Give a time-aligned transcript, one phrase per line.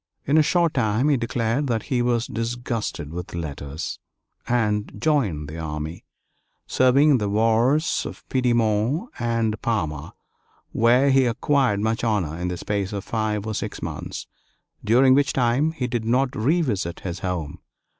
[0.25, 3.99] In a short time he declared that he was disgusted with letters,
[4.47, 6.05] and joined the army,
[6.65, 10.15] serving in the wars of Piedmont and Parma,
[10.71, 14.25] where he acquired much honor in the space of five or six months;
[14.83, 17.59] during which time he did not revisit his home.